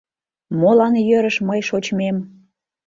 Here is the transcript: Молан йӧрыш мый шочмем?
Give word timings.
Молан 0.59 0.93
йӧрыш 1.07 1.35
мый 1.47 1.61
шочмем? 1.69 2.17